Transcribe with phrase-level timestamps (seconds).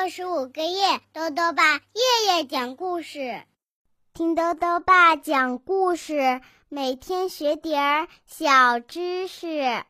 [0.00, 3.42] 六十五个夜，豆豆爸夜夜讲故事，
[4.14, 9.82] 听豆豆爸讲故事，每天学点儿小知识。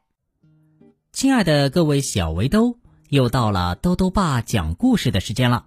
[1.12, 2.79] 亲爱的各位小围兜，
[3.11, 5.66] 又到了豆豆爸讲故事的时间了。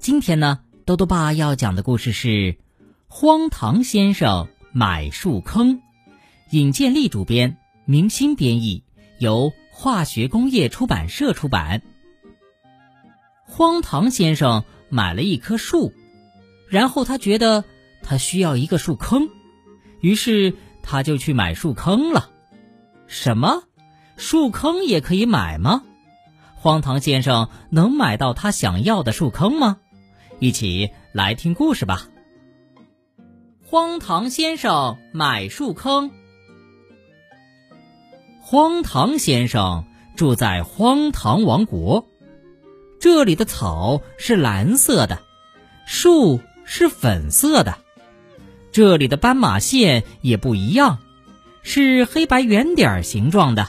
[0.00, 2.28] 今天呢，豆豆爸要讲的故事是
[3.06, 5.76] 《荒唐先生买树坑》，
[6.50, 8.82] 尹建莉主编，明星编译，
[9.20, 11.82] 由化学工业出版社出版。
[13.56, 15.94] 荒唐先生买了一棵树，
[16.68, 17.64] 然后他觉得
[18.02, 19.30] 他需要一个树坑，
[20.02, 22.28] 于是他就去买树坑了。
[23.06, 23.62] 什么？
[24.18, 25.84] 树坑也可以买吗？
[26.54, 29.78] 荒唐先生能买到他想要的树坑吗？
[30.38, 32.08] 一起来听故事吧。
[33.64, 36.10] 荒唐先生买树坑。
[38.42, 42.06] 荒唐先生住在荒唐王国，
[42.98, 45.20] 这里的草是蓝色的，
[45.86, 47.78] 树是粉色的，
[48.72, 50.98] 这里的斑马线也不一样，
[51.62, 53.68] 是黑白圆点形状的。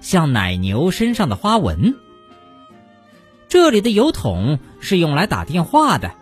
[0.00, 1.96] 像奶牛身上的花纹。
[3.48, 6.12] 这里的邮筒是用来打电话的，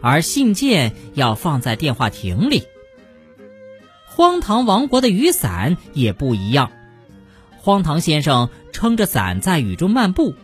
[0.00, 2.64] 而信件要放在电话亭里。
[4.06, 6.70] 荒唐王国的雨伞也不一样。
[7.58, 10.34] 荒唐先生撑着伞在雨中漫步。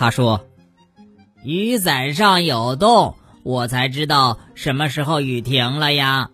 [0.00, 0.46] 他说
[1.44, 6.30] ：“雨伞上有洞，我才知道什么时候雨停了呀。”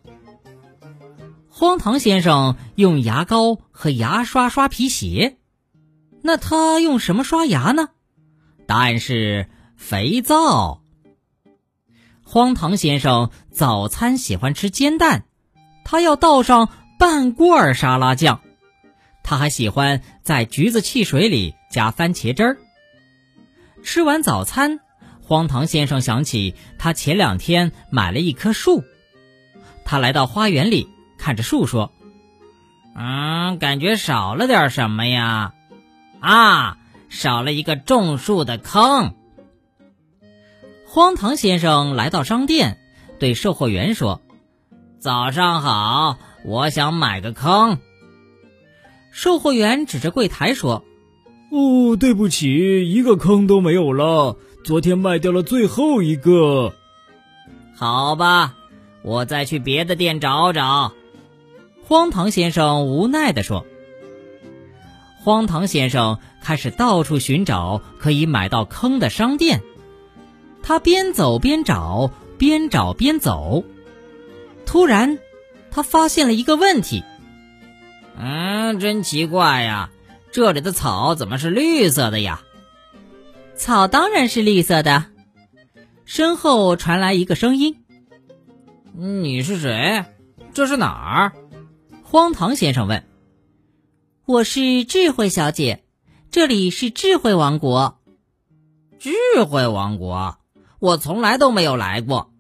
[1.51, 5.39] 荒唐先生用牙膏和牙刷刷皮鞋。
[6.23, 7.89] 那他用什么刷牙呢？
[8.69, 10.81] 答案是肥皂。
[12.23, 15.25] 荒唐先生早餐喜欢吃煎蛋，
[15.85, 16.69] 他要倒上
[17.01, 18.41] 半罐沙拉酱。
[19.25, 22.59] 他还喜欢在橘子汽水里加番茄汁儿。
[23.87, 24.81] 吃完早餐，
[25.23, 28.83] 荒唐先生想起他前两天买了一棵树。
[29.85, 30.89] 他来到花园里，
[31.19, 31.93] 看着树说
[32.99, 35.55] ：“嗯，感觉少了点什么呀？”
[36.19, 36.79] 啊，
[37.09, 39.15] 少了一个种树的坑。
[40.85, 42.79] 荒唐先生来到商店，
[43.21, 44.21] 对售货员说
[44.99, 47.79] ：“早上好，我想买个坑。”
[49.13, 50.85] 售货员指着柜台说
[51.51, 56.75] ：“哦，对不起，一个坑都没有了，昨天卖掉了最后一个。”
[57.77, 58.55] 好吧，
[59.03, 60.93] 我再去别的店找找。”
[61.85, 63.65] 荒唐先生无奈地说。
[65.21, 69.63] 荒唐先生开始到处寻找可以买到坑的商店，
[70.63, 73.65] 他边走边找，边找边走。
[74.65, 75.19] 突然，
[75.71, 77.05] 他发现了一个问题
[78.19, 79.91] ：“嗯，真奇怪呀，
[80.37, 82.43] 这里的草怎么是绿色的呀
[83.57, 85.07] ？”“草当然是绿色的。”
[86.05, 87.83] 身后传来一个声音
[88.93, 90.05] ：“你是谁？
[90.53, 91.33] 这是哪儿？”
[92.05, 93.07] 荒唐先生问。
[94.27, 95.85] 我是智慧小姐，
[96.31, 97.99] 这里是智慧王国。
[98.99, 99.15] 智
[99.49, 100.37] 慧王国，
[100.81, 102.31] 我从来都没有来过。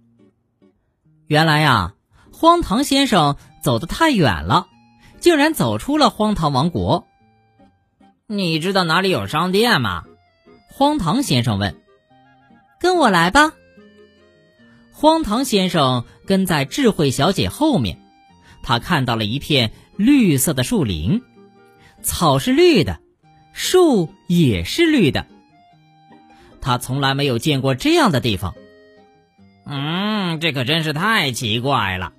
[1.28, 1.94] 原来呀，
[2.30, 4.66] 荒唐先生走得太远了，
[5.18, 7.05] 竟然走出了荒唐王国。
[8.28, 10.02] 你知道哪里有商店吗？
[10.68, 11.76] 荒唐先生问。
[12.80, 13.52] 跟我来吧。
[14.90, 18.00] 荒唐先生跟在智慧小姐后面，
[18.64, 21.22] 他看到了一片绿色的树林。
[22.02, 22.98] 草是绿的，
[23.52, 25.26] 树也是绿的。
[26.60, 28.54] 他从来没有见过这样的地方。
[29.66, 32.12] 嗯，这可真是太奇怪了。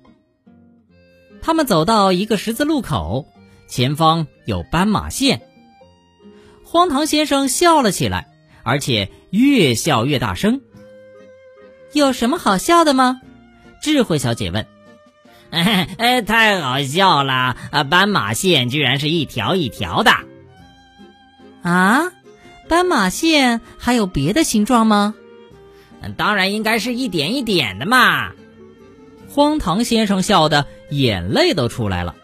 [1.42, 3.26] 他们走到一个十字路口，
[3.68, 5.42] 前方有斑马线。
[6.70, 8.28] 荒唐先生笑了起来，
[8.62, 10.60] 而且越笑越大声。
[11.94, 13.22] 有什么好笑的吗？
[13.80, 14.66] 智慧小姐问。
[15.48, 17.56] 哎 哎，太好笑了！
[17.70, 20.10] 啊，斑马线居然是一条一条的。
[21.62, 22.12] 啊，
[22.68, 25.14] 斑马线还有别的形状吗？
[26.18, 28.32] 当然应该是一点一点的嘛。
[29.30, 32.14] 荒唐先生笑得眼泪都出来了，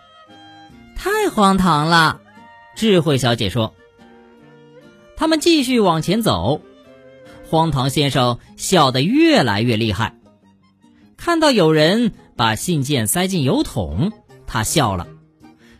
[0.96, 2.20] 太荒唐了。
[2.76, 3.74] 智慧小姐说。
[5.16, 6.60] 他们继续往前走，
[7.48, 10.16] 荒唐先生笑得越来越厉害，
[11.16, 12.12] 看到有人。
[12.36, 14.10] 把信件塞进邮筒，
[14.44, 15.06] 他笑了；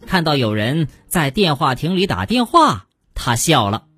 [0.07, 3.89] 看到有人在电话亭里打电话，他笑了；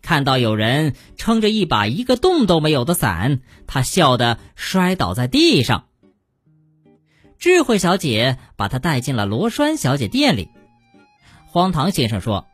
[0.00, 5.84] 看到有人撑着一把一个洞都没有的伞，他笑得摔倒在地上。
[7.38, 10.48] 智慧小姐把他带进了罗栓小姐店里。
[11.44, 12.46] 荒唐先生说：“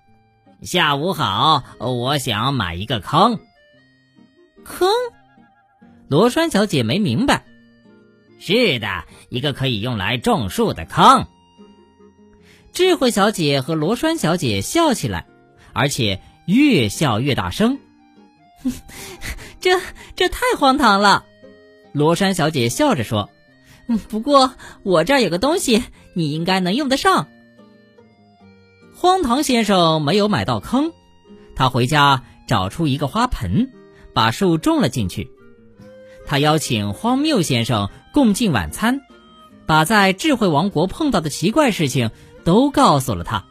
[0.62, 3.40] 下午好，我想买一个坑。”
[4.64, 4.88] 坑？
[6.08, 7.44] 罗栓小姐没明白。
[8.38, 11.26] 是的，一个可以用来种树的坑。
[12.72, 15.26] 智慧小姐和罗栓小姐笑起来，
[15.72, 17.78] 而且越笑越大声。
[19.60, 19.80] 这
[20.14, 21.24] 这太荒唐了！
[21.92, 23.30] 罗栓小姐笑着说：“，
[24.08, 25.82] 不过我这儿有个东西，
[26.14, 27.28] 你应该能用得上。”
[29.00, 30.92] 荒唐先生没有买到坑，
[31.56, 33.72] 他回家找出一个花盆，
[34.12, 35.30] 把树种了进去。
[36.26, 39.00] 他邀请荒谬先生共进晚餐，
[39.64, 42.10] 把在智慧王国碰到的奇怪事情
[42.44, 43.46] 都告诉了他。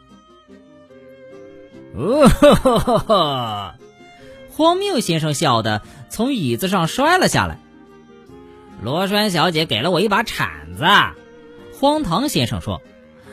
[1.96, 3.74] 哦哈哈哈！
[4.52, 7.58] 荒谬先生笑得从椅子上摔了下来。
[8.84, 10.84] 罗栓小姐给了我一把铲子，
[11.72, 12.80] 荒唐先生说：“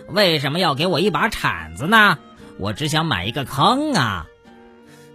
[0.09, 2.18] 为什么要给我一把铲子呢？
[2.59, 4.25] 我只想买一个坑啊！”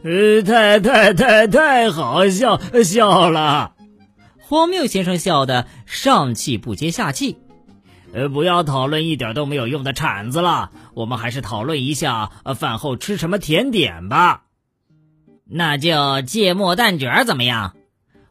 [0.04, 3.74] 呃，太太太太好笑笑了。
[4.40, 7.38] 荒谬先生笑得上气不接下气。
[8.12, 14.42] 呃，不要讨论一点都没有用的铲子了，我们还是讨论一下饭后吃什么甜点吧。
[15.48, 17.74] 那就芥末蛋卷怎么样？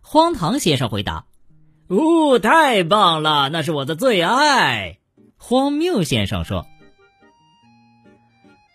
[0.01, 1.25] 荒唐先生回答
[1.87, 4.97] ：“哦，太棒了，那是我的最爱。”
[5.43, 6.67] 荒谬先生说：“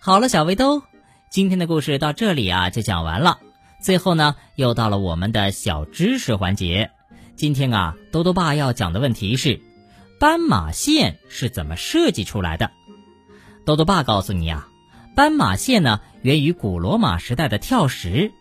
[0.02, 0.82] 好了，小围兜，
[1.30, 3.38] 今天的故事到这里啊就讲完了。
[3.80, 6.90] 最后呢，又到了我们的小知识环节。
[7.36, 9.60] 今天啊，兜兜爸要讲的问题是：
[10.18, 12.72] 斑马线是怎么设计出来的？
[13.64, 14.68] 兜兜爸告诉你啊。”
[15.14, 18.32] 斑马线呢，源于古罗马时代的跳石。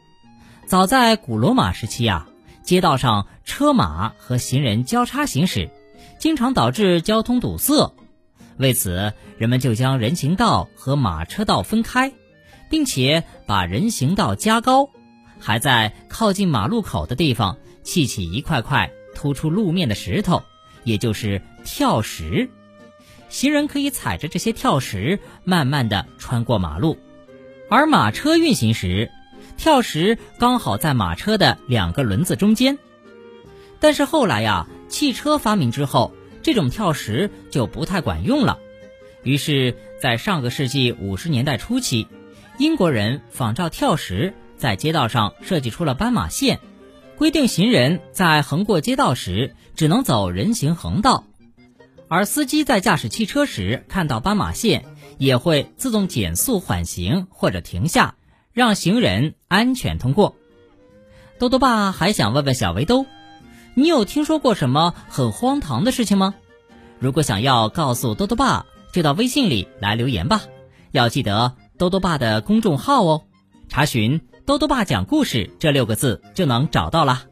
[0.66, 2.28] 早在古罗马时期啊，
[2.64, 5.70] 街道上车马和行人交叉行驶，
[6.20, 7.94] 经常导致交通堵塞。
[8.58, 12.14] 为此，人们就将人行道和马车道分开，
[12.70, 14.90] 并且把人行道加高，
[15.40, 20.42] 还在靠近马路口的地方砌起一块块突出路面的石头，
[20.84, 22.50] 也就是跳石。
[23.28, 26.98] 行人可以踩着这些跳石，慢慢的穿过马路，
[27.70, 29.12] 而马车运行时，
[29.58, 32.78] 跳石刚好在马车的两个轮子中间。
[33.82, 36.14] 但是后来呀，汽车发明之后，
[36.46, 38.60] 这种跳石就不太管用了。
[39.24, 42.08] 于是，在上个世纪五十年代初期，
[42.60, 46.60] 英国人仿照跳石，在街道上设计出了斑马线，
[47.18, 51.24] 规定行人在横过街道时，只能走人行横道。
[52.10, 54.86] 而司机在驾驶汽车时看到斑马线，
[55.18, 58.14] 也会自动减速缓行或者停下，
[58.54, 60.36] 让行人安全通过。
[61.40, 63.08] 兜兜爸还想问问小围兜，
[63.78, 66.34] 你有听说过什么很荒唐的事情吗？
[66.98, 70.44] 如果想要告诉兜兜爸，就到微信里来留言吧。
[70.92, 73.24] 要记得兜兜爸的公众号哦，
[73.68, 77.26] 查询“兜兜爸讲故事”这六个字就能找到啦。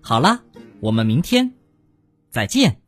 [0.00, 0.40] 好啦，
[0.80, 1.52] 我们明天
[2.28, 2.80] 再见。